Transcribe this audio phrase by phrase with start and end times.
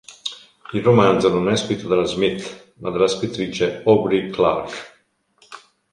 [0.73, 4.95] Il romanzo non è scritto dalla Smith, ma dalla scrittrice Aubrey Clark.